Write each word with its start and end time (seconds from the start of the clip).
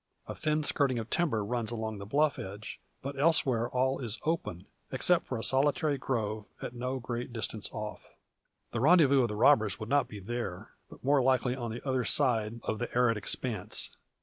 A 0.27 0.33
thin 0.33 0.63
skirting 0.63 0.97
of 0.97 1.11
timber 1.11 1.45
runs 1.45 1.69
along 1.69 1.99
the 1.99 2.07
bluff 2.07 2.39
edge; 2.39 2.81
but 3.03 3.19
elsewhere 3.19 3.69
all 3.69 3.99
is 3.99 4.17
open, 4.25 4.65
except 4.91 5.31
a 5.31 5.43
solitary 5.43 5.99
grove 5.99 6.45
at 6.59 6.73
no 6.73 6.97
great 6.97 7.31
distance 7.31 7.69
off. 7.71 8.07
The 8.71 8.79
rendezvous 8.79 9.21
of 9.21 9.27
the 9.27 9.35
robbers 9.35 9.79
would 9.79 9.89
not 9.89 10.07
be 10.07 10.19
there, 10.19 10.71
but 10.89 11.03
more 11.03 11.21
likely 11.21 11.55
on 11.55 11.69
the 11.69 11.87
other 11.87 12.03
side 12.03 12.61
of 12.63 12.79
the 12.79 12.89
arid 12.97 13.15
expanse. 13.15 13.95